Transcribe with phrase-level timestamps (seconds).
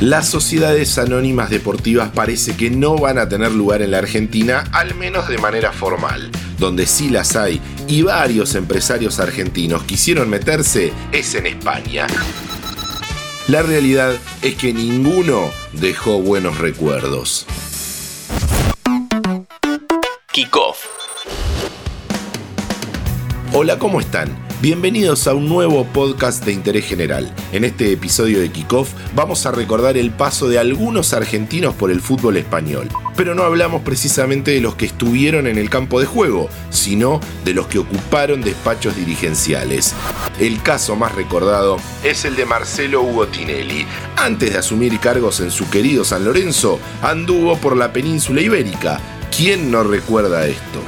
[0.00, 4.94] Las sociedades anónimas deportivas parece que no van a tener lugar en la Argentina, al
[4.94, 6.30] menos de manera formal.
[6.56, 12.06] Donde sí las hay y varios empresarios argentinos quisieron meterse es en España.
[13.48, 17.44] La realidad es que ninguno dejó buenos recuerdos.
[20.30, 20.84] Kickoff.
[23.52, 24.47] Hola, ¿cómo están?
[24.60, 27.32] Bienvenidos a un nuevo podcast de interés general.
[27.52, 32.00] En este episodio de Kickoff vamos a recordar el paso de algunos argentinos por el
[32.00, 32.88] fútbol español.
[33.16, 37.54] Pero no hablamos precisamente de los que estuvieron en el campo de juego, sino de
[37.54, 39.94] los que ocuparon despachos dirigenciales.
[40.40, 43.86] El caso más recordado es el de Marcelo Hugo Tinelli.
[44.16, 49.00] Antes de asumir cargos en su querido San Lorenzo, anduvo por la península ibérica.
[49.30, 50.82] ¿Quién no recuerda esto?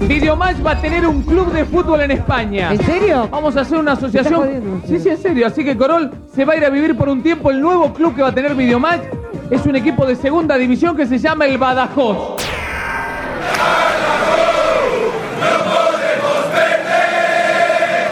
[0.00, 2.72] Videomatch va a tener un club de fútbol en España.
[2.72, 3.28] ¿En serio?
[3.30, 4.82] Vamos a hacer una asociación.
[4.86, 5.46] Sí, sí, en serio.
[5.46, 7.50] Así que Corol se va a ir a vivir por un tiempo.
[7.50, 9.02] El nuevo club que va a tener Videomatch
[9.50, 12.39] es un equipo de segunda división que se llama el Badajoz.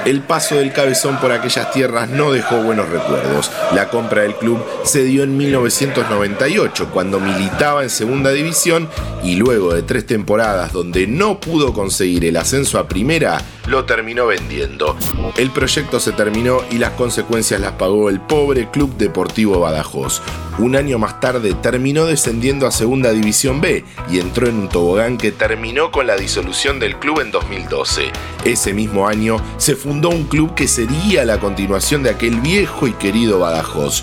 [0.08, 3.50] El paso del cabezón por aquellas tierras no dejó buenos recuerdos.
[3.74, 8.88] La compra del club se dio en 1998, cuando militaba en segunda división
[9.22, 14.26] y luego de tres temporadas donde no pudo conseguir el ascenso a primera, lo terminó
[14.26, 14.96] vendiendo.
[15.36, 20.22] El proyecto se terminó y las consecuencias las pagó el pobre Club Deportivo Badajoz.
[20.58, 25.18] Un año más tarde terminó descendiendo a Segunda División B y entró en un tobogán
[25.18, 28.10] que terminó con la disolución del club en 2012.
[28.44, 32.92] Ese mismo año se fundó un club que sería la continuación de aquel viejo y
[32.92, 34.02] querido Badajoz.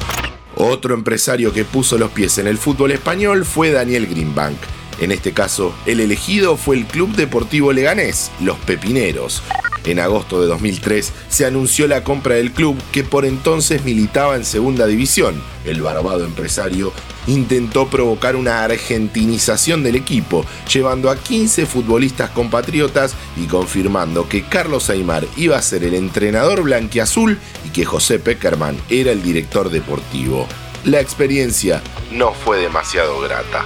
[0.55, 4.57] Otro empresario que puso los pies en el fútbol español fue Daniel Greenbank.
[4.99, 9.41] En este caso, el elegido fue el Club Deportivo Leganés, Los Pepineros.
[9.85, 14.43] En agosto de 2003 se anunció la compra del club que por entonces militaba en
[14.43, 15.41] segunda división.
[15.63, 16.91] El barbado empresario
[17.27, 24.89] intentó provocar una argentinización del equipo, llevando a 15 futbolistas compatriotas y confirmando que Carlos
[24.89, 30.47] Aymar iba a ser el entrenador blanquiazul y que José Peckerman era el director deportivo.
[30.83, 31.81] La experiencia
[32.11, 33.65] no fue demasiado grata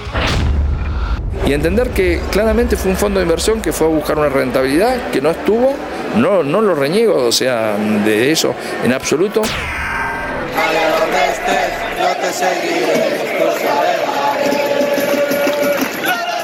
[1.50, 5.10] y entender que claramente fue un fondo de inversión que fue a buscar una rentabilidad
[5.10, 5.74] que no estuvo,
[6.14, 9.42] no, no lo reniego, o sea, de eso en absoluto.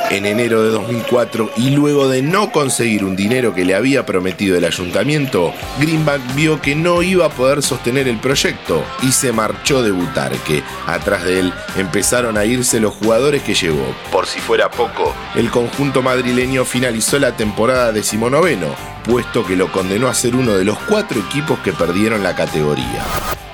[0.09, 4.57] En enero de 2004, y luego de no conseguir un dinero que le había prometido
[4.57, 9.83] el ayuntamiento, Greenback vio que no iba a poder sostener el proyecto y se marchó
[9.83, 10.63] de Butarque.
[10.87, 13.85] Atrás de él empezaron a irse los jugadores que llevó.
[14.13, 18.69] Por si fuera poco, el conjunto madrileño finalizó la temporada decimonoveno,
[19.05, 23.05] puesto que lo condenó a ser uno de los cuatro equipos que perdieron la categoría.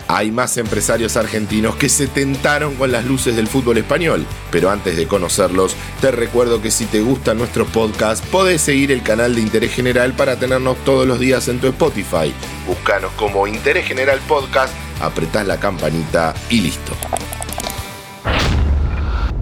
[0.08, 4.96] Hay más empresarios argentinos que se tentaron con las luces del fútbol español, pero antes
[4.96, 9.40] de conocerlos, te recuerdo que si te gusta nuestro podcast, podés seguir el canal de
[9.40, 12.32] Interés General para tenernos todos los días en tu Spotify.
[12.66, 16.92] Búscanos como Interés General Podcast, apretás la campanita y listo.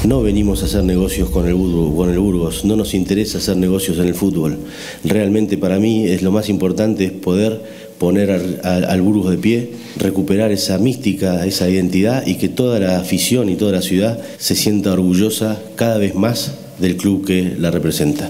[0.04, 3.98] No venimos a hacer negocios con el, con el Burgos, no nos interesa hacer negocios
[3.98, 4.56] en el fútbol.
[5.04, 7.60] Realmente para mí es lo más importante es poder
[7.98, 13.50] poner al, Burgos de pie, recuperar esa mística, esa identidad y que toda la afición
[13.50, 18.26] y toda la ciudad se sienta orgullosa cada vez más del club que la representa.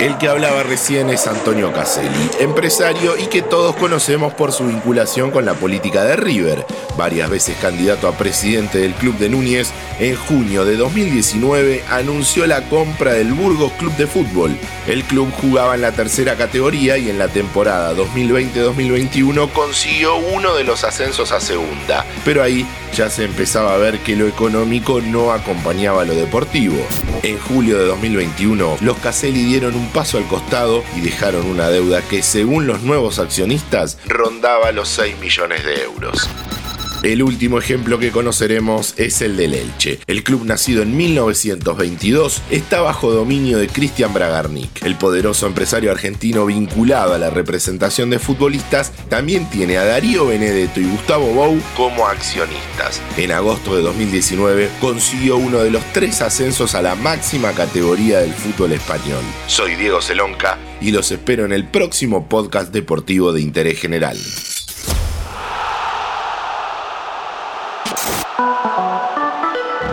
[0.00, 5.30] El que hablaba recién es Antonio Caselli, empresario y que todos conocemos por su vinculación
[5.30, 6.64] con la política de River.
[6.96, 12.62] Varias veces candidato a presidente del club de Núñez, en junio de 2019 anunció la
[12.62, 14.56] compra del Burgos Club de Fútbol.
[14.86, 20.64] El club jugaba en la tercera categoría y en la temporada 2020-2021 consiguió uno de
[20.64, 22.06] los ascensos a segunda.
[22.24, 26.76] Pero ahí ya se empezaba a ver que lo económico no acompañaba lo deportivo.
[27.22, 32.02] En julio de 2021, los Caselli dieron un paso al costado y dejaron una deuda
[32.02, 36.28] que según los nuevos accionistas rondaba los 6 millones de euros.
[37.02, 40.00] El último ejemplo que conoceremos es el del Elche.
[40.06, 44.84] El club nacido en 1922 está bajo dominio de Cristian Bragarnik.
[44.84, 50.78] El poderoso empresario argentino vinculado a la representación de futbolistas también tiene a Darío Benedetto
[50.80, 53.00] y Gustavo Bou como accionistas.
[53.16, 58.34] En agosto de 2019 consiguió uno de los tres ascensos a la máxima categoría del
[58.34, 59.24] fútbol español.
[59.46, 64.18] Soy Diego Celonca y los espero en el próximo podcast deportivo de interés general.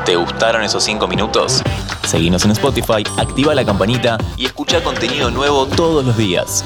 [0.08, 1.62] ¿Te gustaron esos 5 minutos?
[2.08, 6.64] Seguinos en Spotify, activa la campanita y escucha contenido nuevo todos los días.